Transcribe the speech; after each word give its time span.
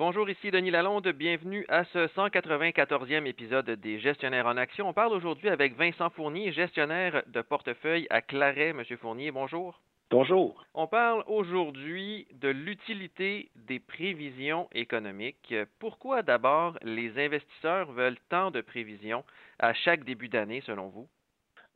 Bonjour, 0.00 0.30
ici 0.30 0.50
Denis 0.50 0.70
Lalonde. 0.70 1.08
Bienvenue 1.08 1.66
à 1.68 1.84
ce 1.84 2.06
194e 2.06 3.26
épisode 3.26 3.68
des 3.68 3.98
Gestionnaires 3.98 4.46
en 4.46 4.56
Action. 4.56 4.88
On 4.88 4.94
parle 4.94 5.12
aujourd'hui 5.12 5.50
avec 5.50 5.76
Vincent 5.76 6.08
Fournier, 6.08 6.52
gestionnaire 6.52 7.22
de 7.26 7.42
portefeuille 7.42 8.06
à 8.08 8.22
Claret. 8.22 8.72
Monsieur 8.72 8.96
Fournier, 8.96 9.30
bonjour. 9.30 9.78
Bonjour. 10.10 10.64
On 10.72 10.86
parle 10.86 11.22
aujourd'hui 11.26 12.26
de 12.32 12.48
l'utilité 12.48 13.50
des 13.56 13.78
prévisions 13.78 14.70
économiques. 14.72 15.54
Pourquoi 15.78 16.22
d'abord 16.22 16.78
les 16.80 17.22
investisseurs 17.22 17.92
veulent 17.92 18.16
tant 18.30 18.50
de 18.50 18.62
prévisions 18.62 19.22
à 19.58 19.74
chaque 19.74 20.04
début 20.04 20.30
d'année, 20.30 20.62
selon 20.62 20.88
vous? 20.88 21.10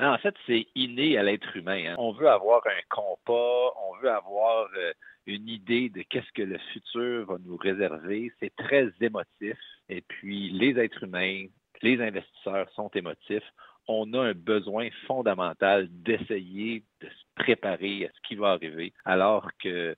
En 0.00 0.18
fait, 0.18 0.34
c'est 0.46 0.66
inné 0.74 1.16
à 1.18 1.22
l'être 1.22 1.56
humain. 1.56 1.92
Hein. 1.92 1.94
On 1.98 2.12
veut 2.12 2.28
avoir 2.28 2.62
un 2.66 2.82
compas, 2.90 3.72
on 3.88 3.96
veut 4.02 4.10
avoir 4.10 4.68
euh, 4.76 4.92
une 5.26 5.48
idée 5.48 5.88
de 5.88 6.02
qu'est-ce 6.02 6.32
que 6.32 6.42
le 6.42 6.58
futur 6.72 7.26
va 7.26 7.36
nous 7.44 7.56
réserver. 7.56 8.32
C'est 8.40 8.54
très 8.56 8.90
émotif. 9.00 9.56
Et 9.88 10.00
puis, 10.00 10.50
les 10.50 10.78
êtres 10.80 11.04
humains, 11.04 11.46
les 11.82 12.00
investisseurs 12.00 12.68
sont 12.70 12.90
émotifs. 12.94 13.48
On 13.86 14.12
a 14.14 14.20
un 14.20 14.32
besoin 14.32 14.88
fondamental 15.06 15.88
d'essayer 15.90 16.82
de 17.00 17.08
se 17.08 17.24
préparer 17.36 18.06
à 18.06 18.08
ce 18.08 18.28
qui 18.28 18.34
va 18.34 18.52
arriver, 18.52 18.92
alors 19.04 19.48
que 19.62 19.94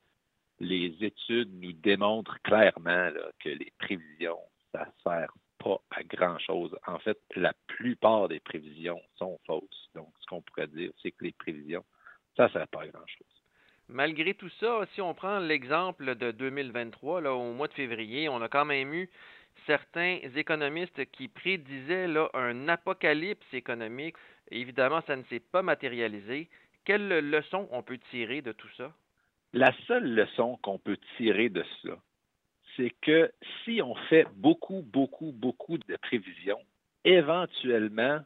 les 0.58 0.94
études 1.00 1.52
nous 1.60 1.72
démontrent 1.72 2.40
clairement 2.42 3.10
que 3.38 3.50
les 3.50 3.72
prévisions, 3.78 4.40
ça 4.72 4.86
sert 5.02 5.32
pas 5.66 5.80
à 5.90 6.04
grand-chose. 6.04 6.76
En 6.86 6.98
fait, 7.00 7.18
la 7.34 7.52
plupart 7.66 8.28
des 8.28 8.40
prévisions 8.40 9.00
sont 9.16 9.38
fausses. 9.46 9.90
Donc, 9.94 10.08
ce 10.20 10.26
qu'on 10.26 10.40
pourrait 10.40 10.68
dire, 10.68 10.92
c'est 11.02 11.10
que 11.10 11.24
les 11.24 11.32
prévisions, 11.32 11.84
ça 12.36 12.44
ne 12.44 12.48
sert 12.50 12.68
pas 12.68 12.82
à 12.82 12.86
grand-chose. 12.86 13.26
Malgré 13.88 14.34
tout 14.34 14.50
ça, 14.60 14.84
si 14.94 15.00
on 15.00 15.14
prend 15.14 15.38
l'exemple 15.38 16.14
de 16.16 16.30
2023, 16.30 17.20
là, 17.20 17.34
au 17.34 17.52
mois 17.52 17.68
de 17.68 17.74
février, 17.74 18.28
on 18.28 18.42
a 18.42 18.48
quand 18.48 18.64
même 18.64 18.92
eu 18.94 19.10
certains 19.66 20.18
économistes 20.36 21.04
qui 21.12 21.28
prédisaient 21.28 22.08
là, 22.08 22.28
un 22.34 22.68
apocalypse 22.68 23.52
économique. 23.52 24.16
Évidemment, 24.50 25.00
ça 25.06 25.16
ne 25.16 25.24
s'est 25.24 25.40
pas 25.40 25.62
matérialisé. 25.62 26.48
Quelle 26.84 27.08
leçon 27.08 27.68
on 27.72 27.82
peut 27.82 27.98
tirer 28.10 28.42
de 28.42 28.52
tout 28.52 28.70
ça? 28.76 28.92
La 29.52 29.72
seule 29.86 30.14
leçon 30.14 30.58
qu'on 30.62 30.78
peut 30.78 30.98
tirer 31.16 31.48
de 31.48 31.64
cela, 31.80 31.96
c'est 32.76 32.92
que 33.02 33.32
si 33.64 33.80
on 33.82 33.94
fait 34.08 34.26
beaucoup, 34.34 34.82
beaucoup, 34.82 35.32
beaucoup 35.32 35.45
éventuellement, 37.26 38.20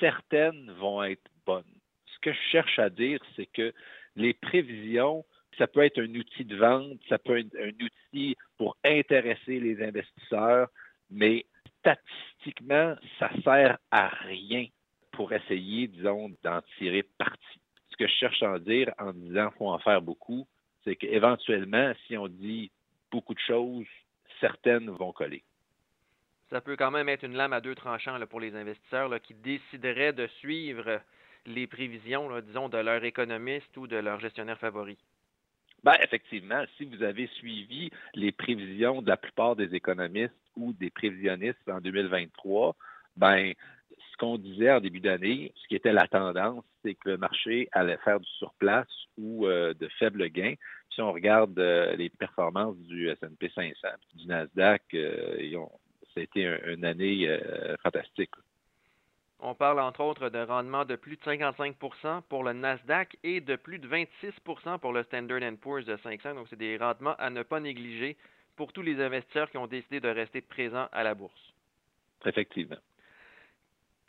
certaines 0.00 0.72
vont 0.72 1.02
être 1.04 1.30
bonnes. 1.46 1.62
Ce 2.06 2.18
que 2.20 2.32
je 2.32 2.40
cherche 2.50 2.78
à 2.78 2.90
dire, 2.90 3.20
c'est 3.36 3.46
que 3.46 3.72
les 4.16 4.34
prévisions, 4.34 5.24
ça 5.58 5.68
peut 5.68 5.84
être 5.84 6.00
un 6.00 6.12
outil 6.14 6.44
de 6.44 6.56
vente, 6.56 6.98
ça 7.08 7.18
peut 7.18 7.38
être 7.38 7.56
un 7.56 7.70
outil 7.84 8.36
pour 8.58 8.76
intéresser 8.84 9.60
les 9.60 9.80
investisseurs, 9.82 10.68
mais 11.08 11.46
statistiquement, 11.78 12.96
ça 13.20 13.30
sert 13.44 13.78
à 13.92 14.08
rien 14.08 14.66
pour 15.12 15.32
essayer, 15.32 15.86
disons, 15.86 16.32
d'en 16.42 16.60
tirer 16.78 17.04
parti. 17.18 17.60
Ce 17.90 17.96
que 17.96 18.08
je 18.08 18.12
cherche 18.14 18.42
à 18.42 18.58
dire 18.58 18.92
en 18.98 19.12
disant 19.12 19.52
faut 19.56 19.70
en 19.70 19.78
faire 19.78 20.02
beaucoup, 20.02 20.48
c'est 20.82 20.96
qu'éventuellement, 20.96 21.92
si 22.06 22.16
on 22.16 22.26
dit 22.26 22.72
beaucoup 23.10 23.34
de 23.34 23.40
choses, 23.40 23.86
certaines 24.40 24.90
vont 24.90 25.12
coller. 25.12 25.44
Ça 26.50 26.60
peut 26.60 26.76
quand 26.76 26.90
même 26.90 27.08
être 27.08 27.24
une 27.24 27.34
lame 27.36 27.52
à 27.52 27.60
deux 27.60 27.74
tranchants 27.74 28.18
pour 28.28 28.40
les 28.40 28.54
investisseurs 28.54 29.20
qui 29.20 29.34
décideraient 29.34 30.12
de 30.12 30.26
suivre 30.38 31.00
les 31.46 31.66
prévisions, 31.66 32.28
disons, 32.40 32.68
de 32.68 32.78
leur 32.78 33.02
économiste 33.04 33.76
ou 33.76 33.86
de 33.86 33.96
leur 33.96 34.20
gestionnaire 34.20 34.58
favori? 34.58 34.96
Ben, 35.82 35.96
effectivement, 36.02 36.64
si 36.76 36.84
vous 36.84 37.02
avez 37.02 37.28
suivi 37.28 37.90
les 38.14 38.32
prévisions 38.32 39.02
de 39.02 39.08
la 39.08 39.16
plupart 39.16 39.56
des 39.56 39.74
économistes 39.74 40.34
ou 40.56 40.72
des 40.72 40.90
prévisionnistes 40.90 41.68
en 41.68 41.80
2023, 41.80 42.74
ben, 43.16 43.52
ce 44.16 44.16
qu'on 44.18 44.38
disait 44.38 44.72
en 44.72 44.80
début 44.80 45.00
d'année, 45.00 45.52
ce 45.54 45.68
qui 45.68 45.76
était 45.76 45.92
la 45.92 46.08
tendance, 46.08 46.64
c'est 46.82 46.94
que 46.94 47.10
le 47.10 47.18
marché 47.18 47.68
allait 47.72 47.98
faire 47.98 48.20
du 48.20 48.28
surplace 48.38 48.88
ou 49.18 49.46
euh, 49.46 49.74
de 49.74 49.88
faibles 49.98 50.28
gains. 50.30 50.54
Si 50.90 51.02
on 51.02 51.12
regarde 51.12 51.58
euh, 51.58 51.94
les 51.96 52.08
performances 52.08 52.78
du 52.78 53.08
S&P 53.08 53.50
500, 53.54 53.88
du 54.14 54.26
Nasdaq, 54.26 54.82
euh, 54.94 55.36
ça 56.16 56.20
a 56.20 56.24
été 56.24 56.58
une 56.66 56.84
année 56.84 57.28
fantastique. 57.82 58.30
On 59.38 59.54
parle 59.54 59.80
entre 59.80 60.00
autres 60.00 60.30
de 60.30 60.38
rendement 60.38 60.86
de 60.86 60.96
plus 60.96 61.16
de 61.16 61.22
55% 61.22 62.22
pour 62.22 62.42
le 62.42 62.54
Nasdaq 62.54 63.18
et 63.22 63.42
de 63.42 63.54
plus 63.54 63.78
de 63.78 63.86
26% 63.86 64.78
pour 64.78 64.94
le 64.94 65.02
Standard 65.02 65.40
Poor's 65.60 65.84
de 65.84 65.96
500. 65.98 66.34
Donc, 66.34 66.46
c'est 66.48 66.56
des 66.56 66.78
rendements 66.78 67.16
à 67.18 67.28
ne 67.28 67.42
pas 67.42 67.60
négliger 67.60 68.16
pour 68.56 68.72
tous 68.72 68.80
les 68.80 68.98
investisseurs 68.98 69.50
qui 69.50 69.58
ont 69.58 69.66
décidé 69.66 70.00
de 70.00 70.08
rester 70.08 70.40
présents 70.40 70.88
à 70.90 71.02
la 71.02 71.14
bourse. 71.14 71.52
Effectivement. 72.24 72.78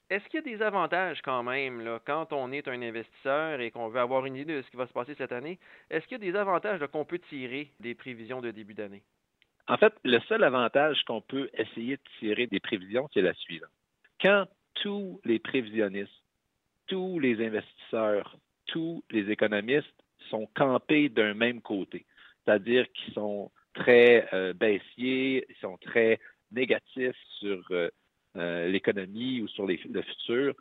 Est-ce 0.09 0.23
qu'il 0.29 0.39
y 0.39 0.53
a 0.53 0.57
des 0.57 0.63
avantages 0.63 1.21
quand 1.21 1.43
même 1.43 1.81
là, 1.81 1.99
quand 2.05 2.31
on 2.31 2.53
est 2.53 2.69
un 2.69 2.81
investisseur 2.81 3.59
et 3.59 3.69
qu'on 3.71 3.89
veut 3.89 3.99
avoir 3.99 4.25
une 4.25 4.37
idée 4.37 4.55
de 4.55 4.61
ce 4.61 4.69
qui 4.69 4.77
va 4.77 4.87
se 4.87 4.93
passer 4.93 5.13
cette 5.15 5.33
année? 5.33 5.59
Est-ce 5.89 6.07
qu'il 6.07 6.23
y 6.23 6.29
a 6.29 6.31
des 6.31 6.37
avantages 6.37 6.79
qu'on 6.87 7.03
peut 7.03 7.19
tirer 7.19 7.69
des 7.81 7.95
prévisions 7.95 8.39
de 8.39 8.51
début 8.51 8.73
d'année? 8.73 9.03
En 9.69 9.77
fait, 9.77 9.93
le 10.05 10.19
seul 10.21 10.43
avantage 10.43 11.03
qu'on 11.03 11.21
peut 11.21 11.49
essayer 11.53 11.97
de 11.97 12.01
tirer 12.19 12.47
des 12.47 12.59
prévisions, 12.59 13.09
c'est 13.13 13.21
la 13.21 13.33
suivante. 13.33 13.69
Quand 14.21 14.45
tous 14.75 15.19
les 15.25 15.39
prévisionnistes, 15.39 16.23
tous 16.87 17.19
les 17.19 17.45
investisseurs, 17.45 18.37
tous 18.67 19.03
les 19.11 19.29
économistes 19.29 20.03
sont 20.29 20.47
campés 20.55 21.09
d'un 21.09 21.33
même 21.33 21.61
côté, 21.61 22.05
c'est-à-dire 22.45 22.85
qu'ils 22.93 23.13
sont 23.13 23.51
très 23.73 24.27
euh, 24.33 24.53
baissiers, 24.53 25.45
ils 25.49 25.55
sont 25.57 25.77
très 25.77 26.19
négatifs 26.51 27.17
sur 27.39 27.61
euh, 27.71 27.89
euh, 28.37 28.67
l'économie 28.67 29.41
ou 29.41 29.47
sur 29.49 29.67
le 29.67 29.75
futur. 29.75 30.53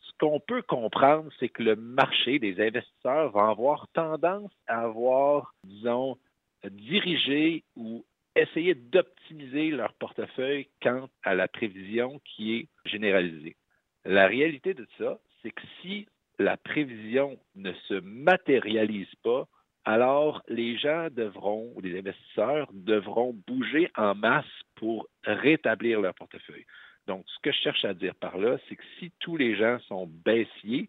Ce 0.00 0.12
qu'on 0.18 0.40
peut 0.40 0.62
comprendre, 0.62 1.30
c'est 1.38 1.48
que 1.48 1.62
le 1.62 1.76
marché 1.76 2.38
des 2.38 2.60
investisseurs 2.60 3.30
va 3.30 3.48
avoir 3.48 3.88
tendance 3.88 4.52
à 4.66 4.82
avoir, 4.82 5.54
disons, 5.64 6.18
dirigé 6.64 7.62
ou 7.76 8.04
essayer 8.36 8.74
d'optimiser 8.74 9.70
leur 9.70 9.92
portefeuille 9.94 10.68
quant 10.82 11.08
à 11.22 11.34
la 11.34 11.48
prévision 11.48 12.20
qui 12.24 12.56
est 12.56 12.68
généralisée. 12.84 13.56
La 14.04 14.26
réalité 14.26 14.74
de 14.74 14.86
ça, 14.98 15.18
c'est 15.42 15.50
que 15.50 15.62
si 15.80 16.06
la 16.38 16.56
prévision 16.56 17.38
ne 17.54 17.72
se 17.88 17.94
matérialise 18.00 19.14
pas, 19.22 19.46
alors 19.84 20.42
les 20.48 20.76
gens 20.78 21.08
devront, 21.10 21.72
ou 21.74 21.80
les 21.80 21.98
investisseurs 21.98 22.68
devront 22.72 23.34
bouger 23.46 23.90
en 23.96 24.14
masse 24.14 24.44
pour 24.76 25.08
rétablir 25.24 26.00
leur 26.00 26.14
portefeuille. 26.14 26.66
Donc, 27.06 27.24
ce 27.28 27.38
que 27.42 27.52
je 27.52 27.58
cherche 27.58 27.84
à 27.84 27.94
dire 27.94 28.14
par 28.14 28.38
là, 28.38 28.56
c'est 28.68 28.76
que 28.76 28.84
si 28.98 29.12
tous 29.20 29.36
les 29.36 29.56
gens 29.56 29.78
sont 29.80 30.06
baissiers, 30.06 30.88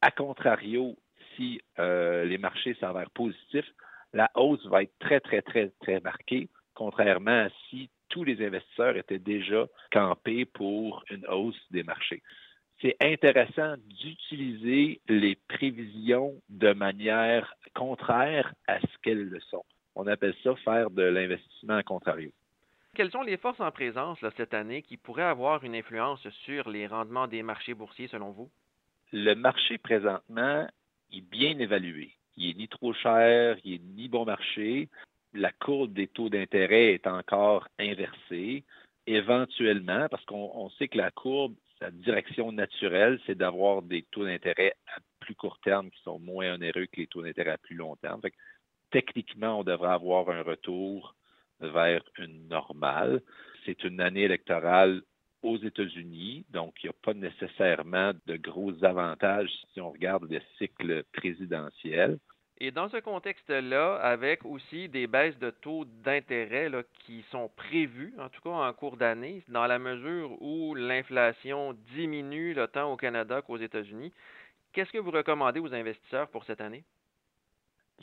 à 0.00 0.10
contrario, 0.10 0.96
si 1.36 1.60
euh, 1.78 2.24
les 2.24 2.38
marchés 2.38 2.76
s'avèrent 2.80 3.10
positifs, 3.10 3.70
la 4.12 4.30
hausse 4.34 4.66
va 4.66 4.82
être 4.82 4.98
très, 4.98 5.20
très, 5.20 5.40
très, 5.40 5.70
très 5.80 6.00
marquée, 6.00 6.48
contrairement 6.82 7.46
à 7.46 7.48
si 7.68 7.90
tous 8.08 8.24
les 8.24 8.44
investisseurs 8.44 8.96
étaient 8.96 9.18
déjà 9.18 9.66
campés 9.92 10.44
pour 10.44 11.04
une 11.10 11.26
hausse 11.28 11.62
des 11.70 11.82
marchés 11.82 12.22
c'est 12.82 12.96
intéressant 13.00 13.76
d'utiliser 13.86 15.00
les 15.08 15.36
prévisions 15.48 16.34
de 16.48 16.72
manière 16.72 17.54
contraire 17.74 18.52
à 18.66 18.80
ce 18.80 18.98
qu'elles 19.02 19.28
le 19.28 19.40
sont. 19.40 19.64
On 19.94 20.08
appelle 20.08 20.34
ça 20.42 20.56
faire 20.56 20.90
de 20.90 21.02
l'investissement 21.02 21.76
à 21.76 21.84
contrario. 21.84 22.32
Quelles 22.94 23.12
sont 23.12 23.22
les 23.22 23.36
forces 23.36 23.60
en 23.60 23.70
présence 23.70 24.18
cette 24.36 24.52
année 24.52 24.82
qui 24.82 24.96
pourraient 24.96 25.22
avoir 25.22 25.62
une 25.64 25.76
influence 25.76 26.28
sur 26.44 26.68
les 26.68 26.88
rendements 26.88 27.28
des 27.28 27.44
marchés 27.44 27.74
boursiers 27.74 28.08
selon 28.08 28.32
vous? 28.32 28.50
Le 29.12 29.34
marché 29.34 29.78
présentement 29.78 30.66
est 31.12 31.30
bien 31.30 31.56
évalué. 31.58 32.10
Il 32.36 32.48
n'est 32.48 32.62
ni 32.62 32.68
trop 32.68 32.92
cher, 32.92 33.56
il 33.64 33.72
n'est 33.72 34.02
ni 34.02 34.08
bon 34.08 34.24
marché. 34.24 34.88
La 35.34 35.52
courbe 35.52 35.92
des 35.92 36.08
taux 36.08 36.28
d'intérêt 36.28 36.92
est 36.92 37.06
encore 37.06 37.68
inversée. 37.78 38.64
Éventuellement, 39.06 40.06
parce 40.08 40.24
qu'on 40.26 40.70
sait 40.78 40.88
que 40.88 40.98
la 40.98 41.10
courbe 41.10 41.54
la 41.82 41.90
direction 41.90 42.52
naturelle, 42.52 43.20
c'est 43.26 43.34
d'avoir 43.34 43.82
des 43.82 44.02
taux 44.02 44.24
d'intérêt 44.24 44.74
à 44.86 45.00
plus 45.18 45.34
court 45.34 45.58
terme 45.64 45.90
qui 45.90 46.00
sont 46.02 46.20
moins 46.20 46.54
onéreux 46.54 46.86
que 46.86 47.00
les 47.00 47.08
taux 47.08 47.22
d'intérêt 47.22 47.50
à 47.50 47.58
plus 47.58 47.74
long 47.74 47.96
terme. 47.96 48.20
techniquement, 48.92 49.60
on 49.60 49.64
devrait 49.64 49.90
avoir 49.90 50.28
un 50.30 50.42
retour 50.42 51.14
vers 51.60 52.02
une 52.18 52.46
normale. 52.48 53.20
C'est 53.64 53.82
une 53.84 54.00
année 54.00 54.22
électorale 54.22 55.02
aux 55.42 55.56
États-Unis, 55.56 56.44
donc 56.50 56.74
il 56.82 56.86
n'y 56.86 56.90
a 56.90 56.98
pas 57.02 57.14
nécessairement 57.14 58.12
de 58.26 58.36
gros 58.36 58.72
avantages 58.84 59.50
si 59.72 59.80
on 59.80 59.90
regarde 59.90 60.30
le 60.30 60.40
cycle 60.58 61.02
présidentiel. 61.12 62.18
Et 62.64 62.70
dans 62.70 62.88
ce 62.88 62.98
contexte-là, 62.98 63.96
avec 63.96 64.44
aussi 64.44 64.88
des 64.88 65.08
baisses 65.08 65.36
de 65.40 65.50
taux 65.50 65.84
d'intérêt 66.04 66.70
qui 67.00 67.24
sont 67.32 67.50
prévues, 67.56 68.14
en 68.20 68.28
tout 68.28 68.40
cas 68.40 68.50
en 68.50 68.72
cours 68.72 68.96
d'année, 68.96 69.42
dans 69.48 69.66
la 69.66 69.80
mesure 69.80 70.40
où 70.40 70.76
l'inflation 70.76 71.76
diminue 71.92 72.56
tant 72.72 72.92
au 72.92 72.96
Canada 72.96 73.42
qu'aux 73.42 73.56
États-Unis, 73.56 74.12
qu'est-ce 74.72 74.92
que 74.92 74.98
vous 74.98 75.10
recommandez 75.10 75.58
aux 75.58 75.74
investisseurs 75.74 76.28
pour 76.28 76.44
cette 76.44 76.60
année? 76.60 76.84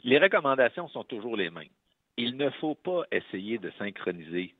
Les 0.03 0.17
recommandations 0.17 0.89
sont 0.89 1.05
toujours 1.05 1.37
les 1.37 1.49
mêmes. 1.49 1.69
Il 2.17 2.35
ne 2.35 2.49
faut 2.49 2.75
pas 2.75 3.03
essayer 3.13 3.59
de 3.59 3.71
synchroniser 3.79 4.53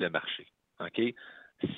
le 0.00 0.10
marché. 0.10 0.48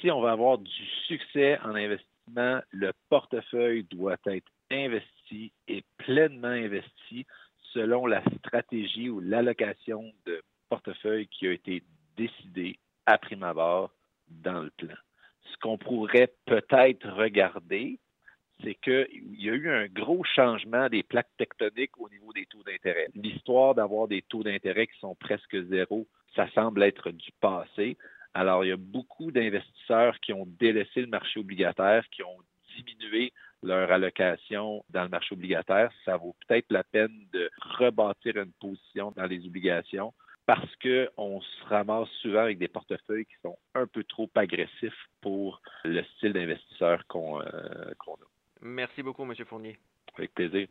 Si 0.00 0.11
on 0.11 0.23
va 0.23 0.32
avoir 0.32 0.56
du 0.56 0.87
succès 1.08 1.58
en 1.62 1.75
investissement, 1.75 2.62
le 2.70 2.93
portefeuille 3.11 3.84
doit 3.84 4.17
être 4.25 4.50
investi 4.70 5.15
et 5.32 5.84
pleinement 5.99 6.49
investi 6.49 7.26
selon 7.73 8.06
la 8.06 8.23
stratégie 8.38 9.11
ou 9.11 9.20
l'allocation 9.20 10.12
de 10.25 10.43
portefeuille 10.69 11.28
qui 11.28 11.46
a 11.46 11.52
été 11.52 11.82
décidée 12.17 12.78
à 13.06 13.19
prime 13.19 13.43
abord 13.43 13.90
dans 14.28 14.61
le 14.61 14.70
plan. 14.70 14.94
Ce 15.52 15.56
qu'on 15.58 15.78
pourrait 15.78 16.32
peut-être 16.46 17.08
regarder, 17.11 17.99
c'est 18.62 18.75
qu'il 18.75 19.34
y 19.38 19.50
a 19.50 19.52
eu 19.52 19.70
un 19.70 19.87
gros 19.87 20.25
changement 20.25 20.88
des 20.88 21.02
plaques 21.02 21.37
tectoniques 21.37 21.99
au 21.99 22.08
niveau 22.08 22.32
des 22.32 22.46
taux 22.46 22.62
d'intérêt. 22.62 23.08
L'histoire 23.14 23.75
d'avoir 23.75 24.08
des 24.08 24.23
taux 24.23 24.43
d'intérêt 24.43 24.87
qui 24.87 24.99
sont 24.99 25.14
presque 25.14 25.62
zéro, 25.69 26.06
ça 26.34 26.49
semble 26.52 26.82
être 26.82 27.11
du 27.11 27.31
passé. 27.40 27.96
Alors, 28.34 28.64
il 28.64 28.69
y 28.69 28.73
a 28.73 28.76
beaucoup 28.76 29.31
d'investisseurs 29.31 30.19
qui 30.20 30.32
ont 30.32 30.46
délaissé 30.58 31.00
le 31.00 31.06
marché 31.06 31.40
obligataire, 31.40 32.05
qui 32.11 32.23
ont 32.23 32.38
diminué 32.82 33.32
leur 33.62 33.90
allocation 33.90 34.84
dans 34.90 35.02
le 35.02 35.08
marché 35.08 35.34
obligataire. 35.34 35.90
Ça 36.05 36.17
vaut 36.17 36.34
peut-être 36.46 36.70
la 36.70 36.84
peine 36.84 37.26
de 37.32 37.50
rebâtir 37.78 38.37
une 38.37 38.52
position 38.61 39.12
dans 39.17 39.26
les 39.26 39.44
obligations 39.46 40.12
parce 40.46 40.70
qu'on 40.76 41.40
se 41.40 41.64
ramasse 41.67 42.08
souvent 42.23 42.43
avec 42.43 42.58
des 42.58 42.69
portefeuilles 42.69 43.26
qui 43.26 43.34
sont 43.43 43.58
un 43.75 43.87
peu 43.87 44.05
trop 44.05 44.31
agressifs 44.37 45.08
pour 45.20 45.61
le 45.84 46.02
style 46.17 46.32
d'investisseur 46.32 47.05
qu'on 47.08 47.40
euh, 47.40 47.90
a. 47.90 48.14
Merci 48.62 49.02
beaucoup, 49.02 49.25
M. 49.25 49.34
Fournier. 49.44 49.76
Avec 50.17 50.32
plaisir. 50.34 50.69